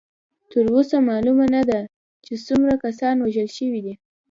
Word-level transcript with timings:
تر 0.51 0.63
اوسه 0.75 0.97
معلومه 1.09 1.45
نه 1.55 1.61
ده 1.69 1.79
چې 2.25 2.33
څومره 2.45 2.73
کسان 2.85 3.15
وژل 3.19 3.49
شوي 3.57 3.79
دي. 3.85 3.93